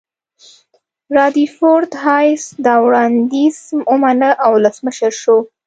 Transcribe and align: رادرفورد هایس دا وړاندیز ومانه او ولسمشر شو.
رادرفورد 1.15 1.91
هایس 2.05 2.43
دا 2.65 2.73
وړاندیز 2.85 3.57
ومانه 3.91 4.29
او 4.43 4.51
ولسمشر 4.57 5.11
شو. 5.21 5.37